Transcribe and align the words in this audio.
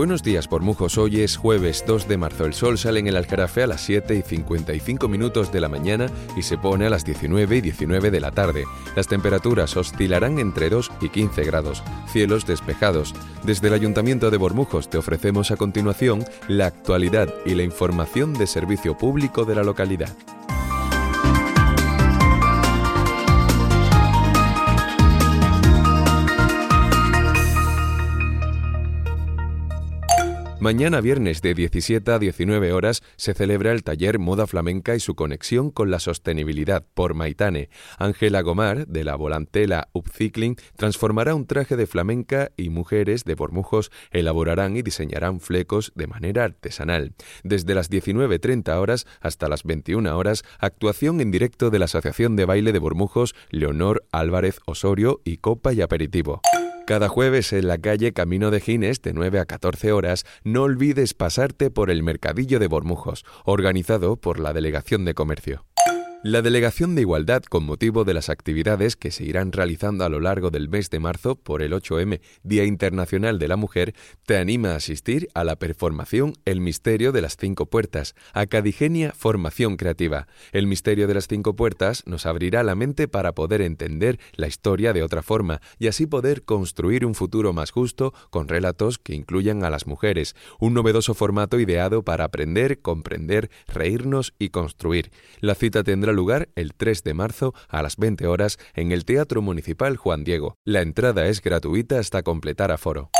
Buenos 0.00 0.22
días, 0.22 0.48
Bormujos. 0.48 0.96
Hoy 0.96 1.20
es 1.20 1.36
jueves 1.36 1.84
2 1.86 2.08
de 2.08 2.16
marzo. 2.16 2.46
El 2.46 2.54
sol 2.54 2.78
sale 2.78 3.00
en 3.00 3.08
el 3.08 3.16
Aljarafe 3.16 3.64
a 3.64 3.66
las 3.66 3.82
7 3.82 4.14
y 4.14 4.22
55 4.22 5.08
minutos 5.08 5.52
de 5.52 5.60
la 5.60 5.68
mañana 5.68 6.06
y 6.38 6.40
se 6.40 6.56
pone 6.56 6.86
a 6.86 6.88
las 6.88 7.04
19 7.04 7.58
y 7.58 7.60
19 7.60 8.10
de 8.10 8.18
la 8.18 8.30
tarde. 8.30 8.64
Las 8.96 9.08
temperaturas 9.08 9.76
oscilarán 9.76 10.38
entre 10.38 10.70
2 10.70 10.90
y 11.02 11.10
15 11.10 11.44
grados. 11.44 11.82
Cielos 12.10 12.46
despejados. 12.46 13.14
Desde 13.44 13.68
el 13.68 13.74
Ayuntamiento 13.74 14.30
de 14.30 14.38
Bormujos 14.38 14.88
te 14.88 14.96
ofrecemos 14.96 15.50
a 15.50 15.58
continuación 15.58 16.24
la 16.48 16.64
actualidad 16.64 17.28
y 17.44 17.54
la 17.54 17.64
información 17.64 18.32
de 18.32 18.46
servicio 18.46 18.96
público 18.96 19.44
de 19.44 19.54
la 19.54 19.64
localidad. 19.64 20.16
Mañana 30.60 31.00
viernes 31.00 31.40
de 31.40 31.54
17 31.54 32.12
a 32.12 32.18
19 32.18 32.74
horas 32.74 33.02
se 33.16 33.32
celebra 33.32 33.72
el 33.72 33.82
taller 33.82 34.18
Moda 34.18 34.46
Flamenca 34.46 34.94
y 34.94 35.00
su 35.00 35.14
conexión 35.14 35.70
con 35.70 35.90
la 35.90 36.00
sostenibilidad 36.00 36.84
por 36.92 37.14
Maitane. 37.14 37.70
Ángela 37.96 38.42
Gomar, 38.42 38.86
de 38.86 39.02
la 39.02 39.16
volantela 39.16 39.88
Upcycling, 39.94 40.56
transformará 40.76 41.34
un 41.34 41.46
traje 41.46 41.76
de 41.76 41.86
flamenca 41.86 42.52
y 42.58 42.68
mujeres 42.68 43.24
de 43.24 43.36
Bormujos 43.36 43.90
elaborarán 44.10 44.76
y 44.76 44.82
diseñarán 44.82 45.40
flecos 45.40 45.92
de 45.94 46.06
manera 46.06 46.44
artesanal. 46.44 47.14
Desde 47.42 47.74
las 47.74 47.90
19.30 47.90 48.76
horas 48.76 49.06
hasta 49.22 49.48
las 49.48 49.64
21 49.64 50.14
horas, 50.14 50.44
actuación 50.58 51.22
en 51.22 51.30
directo 51.30 51.70
de 51.70 51.78
la 51.78 51.86
Asociación 51.86 52.36
de 52.36 52.44
Baile 52.44 52.72
de 52.72 52.80
Bormujos 52.80 53.34
Leonor 53.48 54.04
Álvarez 54.12 54.60
Osorio 54.66 55.22
y 55.24 55.38
Copa 55.38 55.72
y 55.72 55.80
Aperitivo. 55.80 56.42
Cada 56.90 57.08
jueves 57.08 57.52
en 57.52 57.68
la 57.68 57.78
calle 57.78 58.12
Camino 58.12 58.50
de 58.50 58.58
Gines 58.58 59.00
de 59.00 59.12
9 59.12 59.38
a 59.38 59.44
14 59.44 59.92
horas 59.92 60.26
no 60.42 60.64
olvides 60.64 61.14
pasarte 61.14 61.70
por 61.70 61.88
el 61.88 62.02
Mercadillo 62.02 62.58
de 62.58 62.66
Bormujos, 62.66 63.24
organizado 63.44 64.16
por 64.16 64.40
la 64.40 64.52
Delegación 64.52 65.04
de 65.04 65.14
Comercio. 65.14 65.69
La 66.22 66.42
Delegación 66.42 66.94
de 66.94 67.00
Igualdad, 67.00 67.42
con 67.44 67.64
motivo 67.64 68.04
de 68.04 68.12
las 68.12 68.28
actividades 68.28 68.94
que 68.94 69.10
se 69.10 69.24
irán 69.24 69.52
realizando 69.52 70.04
a 70.04 70.10
lo 70.10 70.20
largo 70.20 70.50
del 70.50 70.68
mes 70.68 70.90
de 70.90 71.00
marzo 71.00 71.34
por 71.34 71.62
el 71.62 71.72
8M, 71.72 72.20
Día 72.42 72.66
Internacional 72.66 73.38
de 73.38 73.48
la 73.48 73.56
Mujer, 73.56 73.94
te 74.26 74.36
anima 74.36 74.72
a 74.72 74.76
asistir 74.76 75.30
a 75.32 75.44
la 75.44 75.56
performación 75.56 76.34
El 76.44 76.60
Misterio 76.60 77.12
de 77.12 77.22
las 77.22 77.38
Cinco 77.38 77.70
Puertas, 77.70 78.14
Acadigenia 78.34 79.12
Formación 79.16 79.78
Creativa. 79.78 80.28
El 80.52 80.66
Misterio 80.66 81.06
de 81.06 81.14
las 81.14 81.26
Cinco 81.26 81.56
Puertas 81.56 82.02
nos 82.04 82.26
abrirá 82.26 82.62
la 82.64 82.74
mente 82.74 83.08
para 83.08 83.32
poder 83.32 83.62
entender 83.62 84.20
la 84.34 84.46
historia 84.46 84.92
de 84.92 85.02
otra 85.02 85.22
forma 85.22 85.62
y 85.78 85.86
así 85.86 86.04
poder 86.04 86.42
construir 86.42 87.06
un 87.06 87.14
futuro 87.14 87.54
más 87.54 87.70
justo 87.70 88.12
con 88.28 88.46
relatos 88.46 88.98
que 88.98 89.14
incluyan 89.14 89.64
a 89.64 89.70
las 89.70 89.86
mujeres, 89.86 90.36
un 90.58 90.74
novedoso 90.74 91.14
formato 91.14 91.58
ideado 91.58 92.02
para 92.02 92.24
aprender, 92.24 92.82
comprender, 92.82 93.50
reírnos 93.68 94.34
y 94.38 94.50
construir. 94.50 95.12
La 95.40 95.54
cita 95.54 95.82
tendrá 95.82 96.09
lugar 96.12 96.48
el 96.54 96.74
3 96.74 97.02
de 97.04 97.14
marzo 97.14 97.54
a 97.68 97.82
las 97.82 97.96
20 97.96 98.26
horas 98.26 98.58
en 98.74 98.92
el 98.92 99.04
Teatro 99.04 99.42
Municipal 99.42 99.96
Juan 99.96 100.24
Diego. 100.24 100.56
La 100.64 100.80
entrada 100.80 101.26
es 101.26 101.40
gratuita 101.40 101.98
hasta 101.98 102.22
completar 102.22 102.70
aforo. 102.70 103.10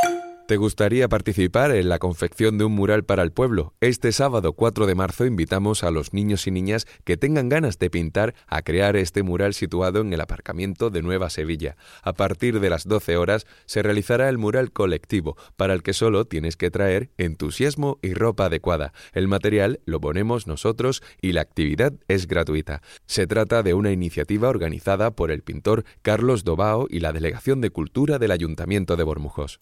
¿Te 0.51 0.57
gustaría 0.57 1.09
participar 1.09 1.71
en 1.71 1.89
la 1.89 2.01
confección 2.01 2.59
de 2.59 2.65
un 2.65 2.73
mural 2.73 3.05
para 3.05 3.23
el 3.23 3.31
pueblo? 3.31 3.73
Este 3.81 4.11
sábado 4.11 4.53
4 4.55 4.87
de 4.87 4.97
marzo 4.97 5.25
invitamos 5.25 5.85
a 5.85 5.93
los 5.93 6.13
niños 6.13 6.49
y 6.49 6.51
niñas 6.51 6.89
que 7.05 7.17
tengan 7.17 7.49
ganas 7.49 7.79
de 7.79 7.89
pintar 7.89 8.35
a 8.49 8.63
crear 8.63 8.97
este 8.97 9.23
mural 9.23 9.55
situado 9.55 10.01
en 10.01 10.13
el 10.13 10.21
aparcamiento 10.21 10.91
de 10.91 11.03
Nueva 11.03 11.31
Sevilla. 11.31 11.77
A 12.03 12.15
partir 12.15 12.59
de 12.59 12.69
las 12.69 12.89
12 12.89 13.17
horas 13.17 13.47
se 13.65 13.81
realizará 13.85 14.29
el 14.29 14.39
mural 14.39 14.73
colectivo, 14.73 15.37
para 15.55 15.73
el 15.73 15.85
que 15.85 15.93
solo 15.93 16.25
tienes 16.25 16.57
que 16.57 16.73
traer 16.73 17.11
entusiasmo 17.17 18.01
y 18.03 18.15
ropa 18.15 18.47
adecuada. 18.47 18.93
El 19.13 19.29
material 19.29 19.79
lo 19.85 20.01
ponemos 20.01 20.49
nosotros 20.49 21.01
y 21.23 21.31
la 21.31 21.43
actividad 21.43 21.93
es 22.09 22.27
gratuita. 22.27 22.83
Se 23.07 23.29
trata 23.29 23.63
de 23.63 23.75
una 23.75 23.93
iniciativa 23.93 24.49
organizada 24.49 25.13
por 25.13 25.31
el 25.31 25.43
pintor 25.43 25.85
Carlos 26.03 26.43
Dobao 26.43 26.89
y 26.91 26.99
la 26.99 27.13
Delegación 27.13 27.61
de 27.61 27.71
Cultura 27.71 28.19
del 28.19 28.33
Ayuntamiento 28.33 28.97
de 28.97 29.05
Bormujos. 29.05 29.57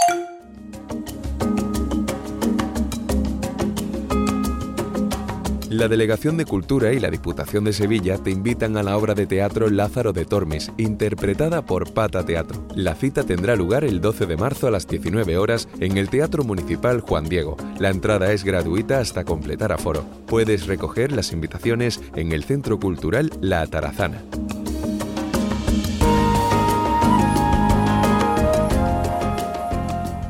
La 5.70 5.86
Delegación 5.86 6.38
de 6.38 6.46
Cultura 6.46 6.94
y 6.94 6.98
la 6.98 7.10
Diputación 7.10 7.64
de 7.64 7.74
Sevilla 7.74 8.16
te 8.16 8.30
invitan 8.30 8.78
a 8.78 8.82
la 8.82 8.96
obra 8.96 9.14
de 9.14 9.26
teatro 9.26 9.68
Lázaro 9.68 10.14
de 10.14 10.24
Tormes, 10.24 10.72
interpretada 10.78 11.66
por 11.66 11.92
Pata 11.92 12.24
Teatro. 12.24 12.66
La 12.74 12.94
cita 12.94 13.22
tendrá 13.22 13.54
lugar 13.54 13.84
el 13.84 14.00
12 14.00 14.24
de 14.24 14.38
marzo 14.38 14.66
a 14.66 14.70
las 14.70 14.88
19 14.88 15.36
horas 15.36 15.68
en 15.78 15.98
el 15.98 16.08
Teatro 16.08 16.42
Municipal 16.42 17.02
Juan 17.02 17.28
Diego. 17.28 17.58
La 17.78 17.90
entrada 17.90 18.32
es 18.32 18.44
gratuita 18.44 18.98
hasta 18.98 19.24
completar 19.24 19.70
aforo. 19.72 20.06
Puedes 20.26 20.66
recoger 20.66 21.12
las 21.12 21.32
invitaciones 21.32 22.00
en 22.16 22.32
el 22.32 22.44
Centro 22.44 22.80
Cultural 22.80 23.30
La 23.42 23.60
Atarazana. 23.60 24.22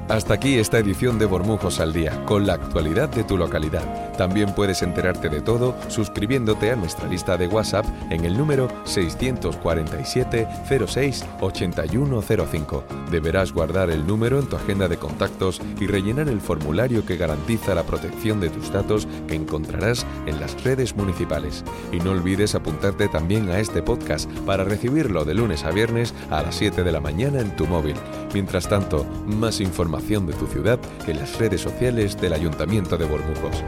Hasta 0.09 0.33
aquí 0.33 0.55
esta 0.55 0.79
edición 0.79 1.19
de 1.19 1.27
Bormujos 1.27 1.81
al 1.81 1.93
Día, 1.93 2.25
con 2.25 2.47
la 2.47 2.55
actualidad 2.55 3.11
de 3.11 3.25
tu 3.25 3.37
localidad. 3.37 4.17
También 4.17 4.55
puedes 4.55 4.81
enterarte 4.81 5.29
de 5.29 5.43
todo 5.43 5.77
suscribiéndote 5.89 6.71
a 6.71 6.77
nuestra 6.77 7.07
lista 7.07 7.37
de 7.37 7.47
WhatsApp 7.47 7.85
en 8.09 8.25
el 8.25 8.39
número 8.39 8.69
647 8.85 10.49
06 10.87 11.27
8105. 11.41 12.85
Deberás 13.11 13.53
guardar 13.53 13.91
el 13.91 14.07
número 14.07 14.39
en 14.39 14.47
tu 14.49 14.57
agenda 14.57 14.89
de 14.89 14.97
contactos 14.97 15.61
y 15.79 15.87
rellenar 15.87 16.31
el 16.31 16.41
formulario 16.41 17.05
que 17.05 17.19
garantiza 17.19 17.75
la 17.75 17.83
protección 17.83 18.41
de 18.41 18.49
tus 18.49 18.73
datos 18.73 19.07
que 19.29 19.35
encontrarás 19.35 20.07
en 20.25 20.41
las 20.41 20.65
redes 20.65 20.97
municipales. 20.97 21.65
Y 21.93 21.99
no 21.99 22.13
olvides 22.13 22.55
apuntarte 22.55 23.09
también 23.09 23.51
a 23.51 23.59
este 23.59 23.83
podcast 23.83 24.31
para 24.47 24.65
recibirlo 24.65 25.27
de 25.27 25.35
lunes 25.35 25.65
a 25.65 25.71
viernes 25.71 26.15
a 26.31 26.43
las 26.43 26.55
7 26.55 26.83
de 26.83 26.93
la 26.93 27.01
mañana 27.01 27.41
en 27.41 27.55
tu 27.57 27.67
móvil. 27.67 27.97
Mientras 28.33 28.69
tanto, 28.69 29.07
más 29.27 29.61
de 29.99 30.33
tu 30.33 30.47
ciudad 30.47 30.79
en 31.07 31.19
las 31.19 31.39
redes 31.39 31.61
sociales 31.61 32.19
del 32.21 32.33
Ayuntamiento 32.33 32.97
de 32.97 33.05
Bormujos. 33.05 33.63